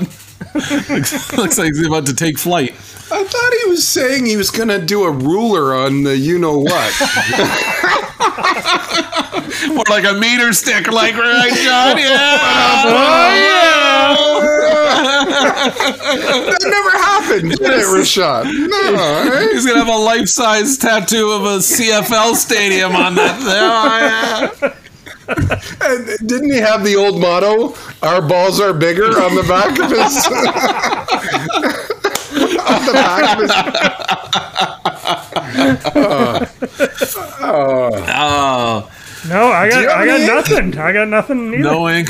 [0.90, 2.76] looks, looks like he's about to take flight.
[3.12, 6.40] I thought he was saying he was going to do a ruler on the you
[6.40, 6.72] know what.
[9.70, 11.98] More like a meter stick, like right, John?
[12.06, 12.16] Yeah.
[15.36, 18.46] that never happened, did it, Rashad?
[18.70, 19.34] No.
[19.34, 19.48] eh?
[19.54, 23.40] He's gonna have a life-size tattoo of a CFL stadium on that.
[23.42, 24.74] Oh, yeah.
[25.82, 29.90] And didn't he have the old motto, "Our balls are bigger" on the back of
[29.90, 30.28] his?
[32.76, 34.76] On the back of his.
[37.18, 38.90] Oh,
[39.28, 40.28] No, I got I got ink?
[40.32, 40.78] nothing.
[40.80, 41.64] I got nothing either.
[41.64, 42.10] no ink,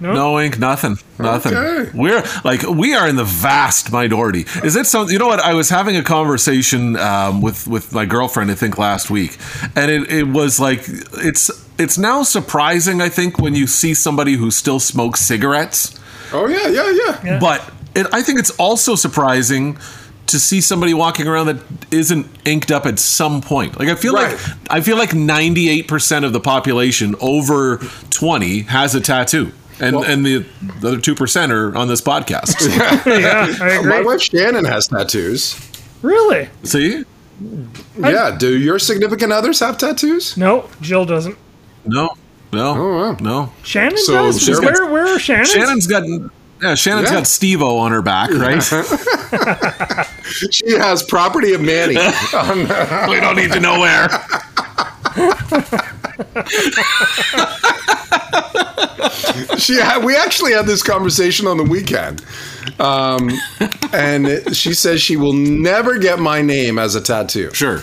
[0.00, 1.54] no ink, nothing, nothing.
[1.54, 1.90] Okay.
[1.96, 4.44] We're like we are in the vast minority.
[4.64, 5.12] Is it something?
[5.12, 5.38] You know what?
[5.40, 8.50] I was having a conversation um, with with my girlfriend.
[8.50, 9.38] I think last week,
[9.76, 13.00] and it, it was like it's it's now surprising.
[13.00, 15.94] I think when you see somebody who still smokes cigarettes.
[16.32, 17.38] Oh yeah, yeah, yeah.
[17.38, 17.62] But
[17.94, 19.78] it, I think it's also surprising
[20.26, 21.56] to see somebody walking around that
[21.90, 23.78] isn't inked up at some point.
[23.78, 24.32] Like I feel Right.
[24.32, 27.78] like I feel like 98% of the population over
[28.10, 29.52] 20 has a tattoo.
[29.80, 30.44] And and the,
[30.80, 32.56] the other two percent are on this podcast.
[33.06, 33.88] yeah, I agree.
[33.90, 35.54] My wife Shannon has tattoos.
[36.02, 36.48] Really?
[36.64, 37.04] See?
[37.96, 38.36] Yeah.
[38.38, 40.36] Do your significant others have tattoos?
[40.36, 41.38] No, Jill doesn't.
[41.86, 42.10] No,
[42.52, 43.16] no, Oh, wow.
[43.20, 43.52] no.
[43.62, 44.48] Shannon So does.
[44.48, 45.52] Where got- where are Shannon's?
[45.52, 46.02] Shannon's got
[46.62, 47.16] yeah, Shannon's Yeah.
[47.18, 48.62] got Steve-O on her back, right?
[50.50, 51.94] She has property of Manny.
[53.10, 54.08] we don't need to know where.
[59.58, 62.24] she had, we actually had this conversation on the weekend.
[62.78, 63.30] Um,
[63.92, 67.80] and she says she will never get my name as a tattoo Sure.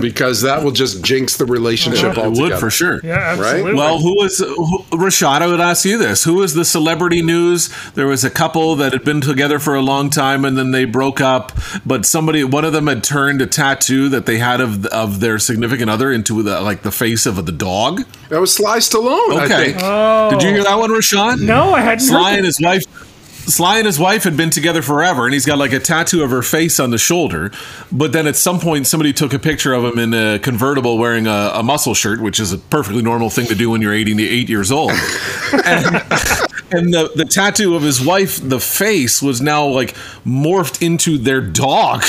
[0.00, 3.00] Because that will just jinx the relationship It would for sure.
[3.02, 3.74] Yeah, absolutely.
[3.74, 5.42] Well, who was who, Rashad?
[5.42, 7.70] I would ask you this: Who was the celebrity news?
[7.94, 10.84] There was a couple that had been together for a long time, and then they
[10.84, 11.52] broke up.
[11.84, 15.38] But somebody, one of them, had turned a tattoo that they had of of their
[15.38, 18.02] significant other into the like the face of the dog.
[18.30, 19.64] That was Sly Stallone, I Okay.
[19.72, 19.78] think.
[19.82, 20.30] Oh.
[20.30, 21.40] Did you hear that one, Rashad?
[21.40, 22.00] no, I hadn't.
[22.00, 22.84] Sly heard and his wife.
[23.46, 26.30] Sly and his wife had been together forever, and he's got like a tattoo of
[26.30, 27.50] her face on the shoulder.
[27.92, 31.26] But then at some point, somebody took a picture of him in a convertible wearing
[31.26, 34.48] a, a muscle shirt, which is a perfectly normal thing to do when you're 88
[34.48, 34.92] years old.
[35.64, 35.96] and
[36.70, 41.40] and the, the tattoo of his wife, the face, was now like morphed into their
[41.40, 42.02] dog.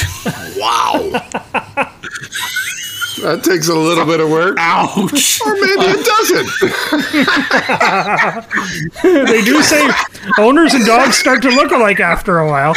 [0.57, 1.91] Wow.
[3.21, 4.57] that takes a little bit of work.
[4.59, 5.41] Ouch.
[5.41, 6.47] Or maybe it doesn't.
[9.27, 9.89] they do say
[10.37, 12.73] owners and dogs start to look alike after a while.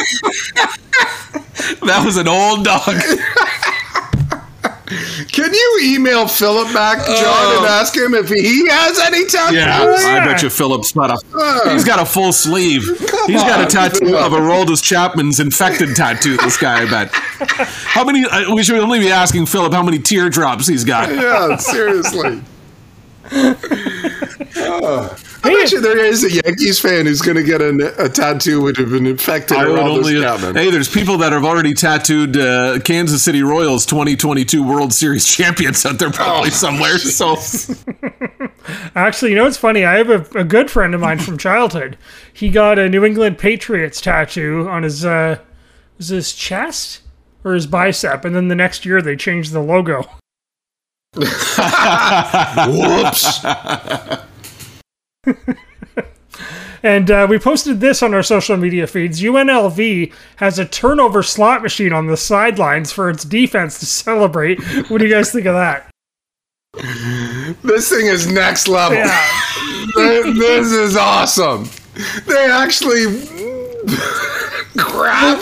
[1.86, 2.82] That was an old dog.
[5.26, 9.56] Can you email Philip back, John, and ask him if he has any tattoos?
[9.58, 11.70] Yeah, I bet you Philip's got a.
[11.72, 12.82] He's got a full sleeve.
[13.26, 14.26] He's got a tattoo Philip.
[14.26, 16.36] of Aroldis Chapman's infected tattoo.
[16.38, 17.10] This guy, I bet.
[17.12, 18.24] How many?
[18.24, 21.10] Uh, we should only be asking Philip how many teardrops he's got.
[21.10, 22.42] Yeah, seriously.
[24.56, 25.16] Oh.
[25.44, 28.60] I bet you there is a Yankees fan who's going to get an, a tattoo
[28.62, 30.14] which have been infected I would only.
[30.20, 35.86] Hey, there's people that have already tattooed uh, Kansas City Royals 2022 World Series champions
[35.86, 36.98] out there probably somewhere.
[36.98, 37.36] So
[38.94, 39.84] Actually, you know what's funny?
[39.84, 41.96] I have a, a good friend of mine from childhood.
[42.32, 45.38] He got a New England Patriots tattoo on his uh,
[45.96, 47.02] was his chest
[47.44, 50.04] or his bicep, and then the next year they changed the logo.
[52.68, 53.40] Whoops.
[56.82, 59.20] And uh, we posted this on our social media feeds.
[59.20, 64.62] UNLV has a turnover slot machine on the sidelines for its defense to celebrate.
[64.88, 65.90] What do you guys think of that?
[67.64, 68.98] This thing is next level.
[68.98, 69.30] Yeah.
[69.94, 71.68] Th- this is awesome.
[72.26, 73.06] They actually
[74.78, 75.38] grab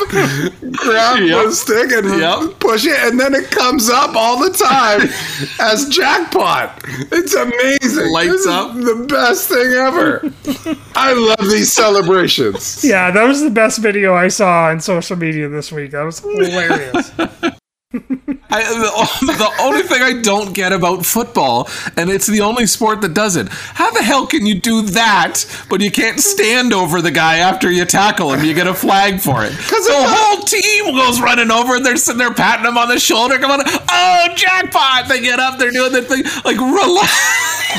[0.72, 1.52] grab the Yep.
[1.52, 2.58] stick and Yep.
[2.60, 5.08] push it, and then it comes up all the time
[5.60, 6.82] as jackpot.
[7.12, 8.10] It's amazing.
[8.12, 8.74] Lights This is up.
[8.74, 10.32] the best thing ever.
[10.94, 12.82] I love these celebrations.
[12.84, 15.90] Yeah, that was the best video I saw on social media this week.
[15.92, 17.12] That was hilarious.
[17.94, 23.00] I, the, the only thing I don't get about football, and it's the only sport
[23.02, 23.48] that does it.
[23.48, 27.70] How the hell can you do that, but you can't stand over the guy after
[27.70, 28.44] you tackle him?
[28.44, 29.56] You get a flag for it.
[29.56, 32.98] Because the whole team goes running over, and they're sitting there patting him on the
[32.98, 33.38] shoulder.
[33.38, 35.08] Come on, oh jackpot!
[35.08, 37.12] They get up, they're doing the thing like relax.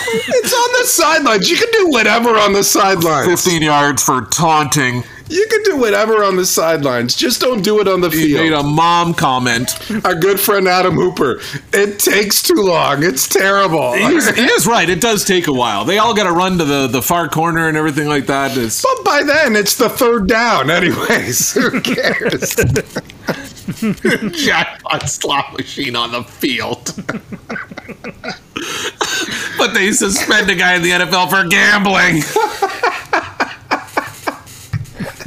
[0.09, 1.49] It's on the sidelines.
[1.49, 3.27] You can do whatever on the sidelines.
[3.27, 5.03] Fifteen yards for taunting.
[5.29, 7.15] You can do whatever on the sidelines.
[7.15, 8.65] Just don't do it on the He made field.
[8.65, 9.77] a mom comment.
[10.05, 11.39] Our good friend Adam Hooper.
[11.73, 13.03] It takes too long.
[13.03, 13.93] It's terrible.
[13.93, 14.89] He's, he is right.
[14.89, 15.83] It does take a while.
[15.85, 18.55] They all got to run to the, the far corner and everything like that.
[18.57, 21.53] It's, But by then, it's the third down, anyways.
[21.53, 22.55] Who cares?
[24.45, 26.93] jackpot slot machine on the field.
[29.57, 32.21] but they suspend a guy in the NFL for gambling.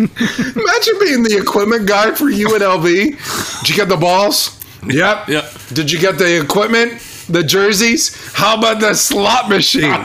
[0.09, 3.61] Imagine being the equipment guy for UNLV.
[3.61, 4.59] Did you get the balls?
[4.87, 5.29] Yep.
[5.29, 5.53] Yep.
[5.73, 7.01] Did you get the equipment?
[7.29, 8.33] The jerseys?
[8.33, 9.93] How about the slot machine?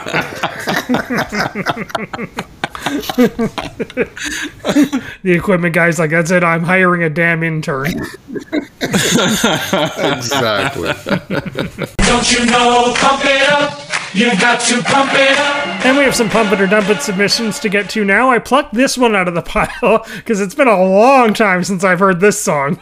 [5.22, 7.86] The equipment guy's like, that's it, I'm hiring a damn intern.
[10.00, 10.92] exactly.
[11.98, 12.94] Don't you know?
[12.96, 13.80] Pump it up.
[14.12, 15.84] You got to pump it up.
[15.84, 18.30] And we have some pump it or dump it submissions to get to now.
[18.30, 21.84] I plucked this one out of the pile because it's been a long time since
[21.84, 22.80] I've heard this song.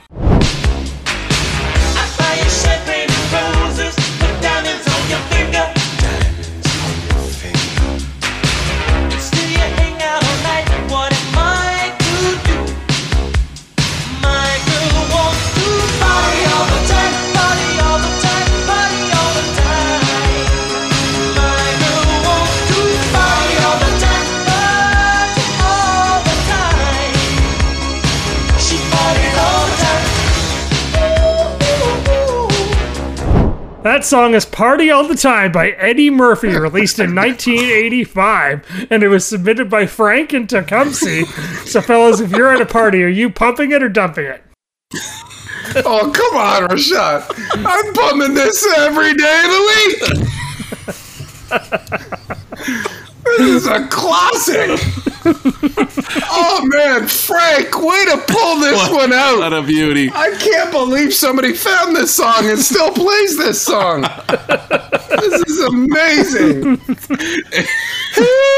[34.05, 39.09] That song is Party All the Time by Eddie Murphy, released in 1985, and it
[39.09, 41.25] was submitted by Frank and Tecumseh.
[41.65, 44.43] So, fellas, if you're at a party, are you pumping it or dumping it?
[45.87, 47.25] Oh, come on, Rashad.
[47.65, 49.63] I'm pumping this every day of the
[53.01, 53.09] week.
[53.25, 54.79] This is a classic.
[56.31, 59.39] oh man, Frank, way to pull this one out.
[59.39, 60.11] What a beauty.
[60.13, 64.03] I can't believe somebody found this song and still plays this song.
[64.29, 66.77] this is amazing.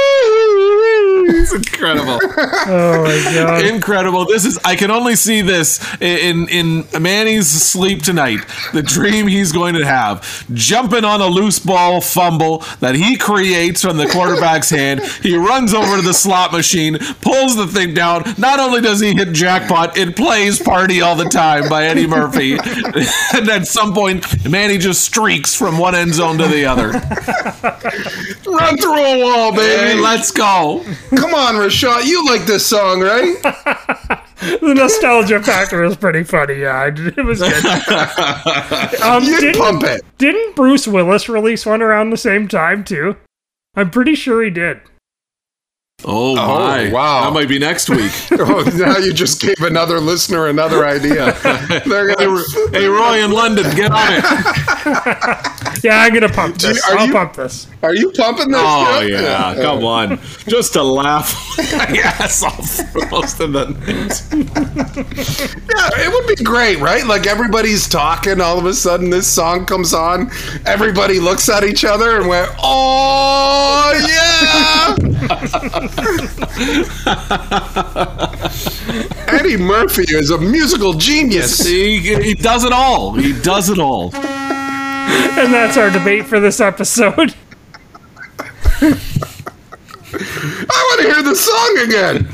[1.53, 2.21] it's incredible.
[2.69, 3.65] Oh my god.
[3.65, 4.25] Incredible.
[4.25, 8.41] This is I can only see this in in Manny's sleep tonight.
[8.73, 10.47] The dream he's going to have.
[10.53, 15.01] Jumping on a loose ball fumble that he creates from the quarterback's hand.
[15.23, 18.25] He runs over to the slot machine, pulls the thing down.
[18.37, 22.55] Not only does he hit jackpot, it plays party all the time by Eddie Murphy.
[23.35, 26.89] and at some point, Manny just streaks from one end zone to the other.
[28.47, 30.01] Run through a wall, Hey, baby.
[30.01, 30.85] let's go.
[31.17, 32.07] Come on, Rashad.
[32.07, 33.37] You like this song, right?
[34.39, 36.61] The nostalgia factor is pretty funny.
[36.61, 37.65] Yeah, it was good.
[39.03, 40.03] Um, didn't, pump it.
[40.19, 43.17] didn't Bruce Willis release one around the same time too?
[43.75, 44.81] I'm pretty sure he did.
[46.05, 46.91] Oh, oh, my.
[46.93, 47.25] wow.
[47.25, 48.13] That might be next week.
[48.39, 51.33] Oh, now you just gave another listener another idea.
[51.87, 54.23] They're gonna, hey, Roy in London, get on it.
[55.85, 56.89] Yeah, I'm gonna pump Do you- this.
[56.89, 57.67] are I'll you- pump this.
[57.83, 58.61] Are you pumping this?
[58.63, 59.13] Oh too?
[59.13, 60.19] yeah, come on,
[60.49, 63.67] just to laugh my ass off for most of the
[64.33, 67.05] Yeah, it would be great, right?
[67.07, 70.31] Like everybody's talking, all of a sudden this song comes on,
[70.65, 75.86] everybody looks at each other and went, "Oh yeah!"
[79.29, 81.65] Eddie Murphy is a musical genius.
[81.65, 83.15] He, he does it all.
[83.15, 84.15] He does it all.
[84.15, 87.35] And that's our debate for this episode.
[90.19, 92.27] I want to hear the song again.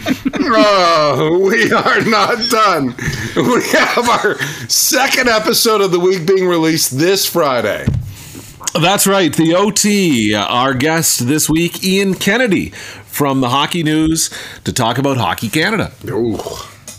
[0.55, 2.95] oh, we are not done.
[3.37, 4.39] We have our
[4.69, 7.87] second episode of the week being released this Friday.
[8.81, 9.35] That's right.
[9.35, 12.73] The OT, uh, our guest this week, Ian Kennedy
[13.13, 14.31] from the Hockey News
[14.65, 15.93] to talk about Hockey Canada.
[16.09, 16.39] Ooh.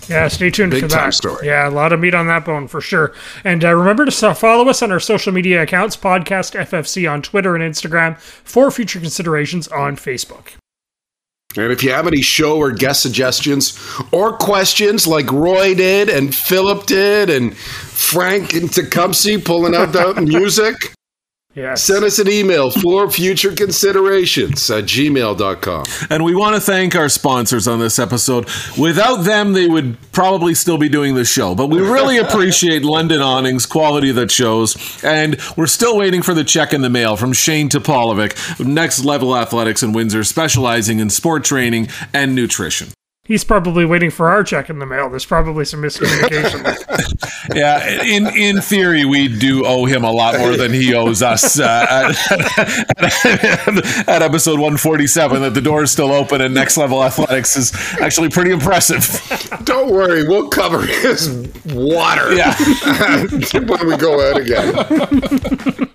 [0.07, 1.13] Yeah, stay tuned Big for time that.
[1.13, 1.47] story.
[1.47, 3.13] Yeah, a lot of meat on that bone for sure.
[3.43, 7.55] And uh, remember to follow us on our social media accounts, Podcast FFC on Twitter
[7.55, 10.49] and Instagram, for future considerations on Facebook.
[11.55, 13.79] And if you have any show or guest suggestions
[14.11, 20.21] or questions like Roy did and Philip did and Frank and Tecumseh pulling out the
[20.21, 20.93] music,
[21.55, 21.83] Yes.
[21.83, 25.83] send us an email for future considerations at gmail.com.
[26.09, 28.49] And we want to thank our sponsors on this episode.
[28.77, 31.53] Without them, they would probably still be doing the show.
[31.53, 35.03] But we really appreciate London Awnings, quality that shows.
[35.03, 39.03] And we're still waiting for the check in the mail from Shane Topolovic, of Next
[39.03, 42.89] Level Athletics in Windsor, specializing in sport training and nutrition.
[43.25, 45.09] He's probably waiting for our check in the mail.
[45.09, 47.19] There's probably some miscommunication.
[47.53, 51.59] Yeah, in in theory, we do owe him a lot more than he owes us
[51.59, 52.15] uh, at,
[54.07, 55.41] at episode 147.
[55.41, 59.05] That the door is still open and Next Level Athletics is actually pretty impressive.
[59.65, 61.27] Don't worry, we'll cover his
[61.65, 62.55] water Yeah.
[63.53, 65.89] when we go out again.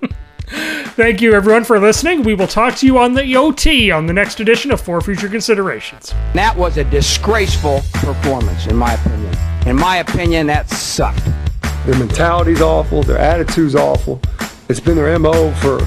[0.99, 2.25] Thank you, everyone, for listening.
[2.25, 5.29] We will talk to you on the OT on the next edition of For Future
[5.29, 6.13] Considerations.
[6.35, 9.33] That was a disgraceful performance, in my opinion.
[9.65, 11.25] In my opinion, that sucked.
[11.87, 13.05] Their mentality's awful.
[13.05, 14.21] Their attitude's awful.
[14.69, 15.79] It's been their MO for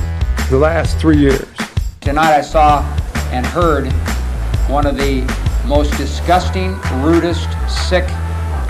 [0.49, 1.45] the last three years.
[1.99, 2.81] Tonight I saw
[3.33, 3.91] and heard
[4.69, 5.23] one of the
[5.67, 8.07] most disgusting, rudest, sick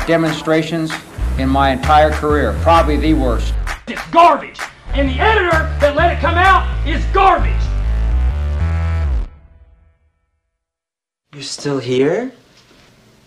[0.08, 0.92] demonstrations
[1.38, 2.58] in my entire career.
[2.64, 3.54] Probably the worst.
[3.88, 4.60] It's garbage.
[4.94, 7.56] And the editor that let it come out is garbage.
[11.34, 12.34] You're still here?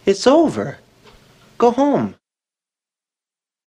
[0.05, 0.79] It's over.
[1.57, 2.17] Go home.